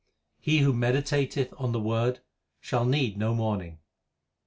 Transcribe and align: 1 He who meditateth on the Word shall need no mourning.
1 0.43 0.43
He 0.45 0.57
who 0.61 0.73
meditateth 0.73 1.53
on 1.61 1.73
the 1.73 1.79
Word 1.79 2.21
shall 2.59 2.85
need 2.85 3.17
no 3.19 3.35
mourning. 3.35 3.77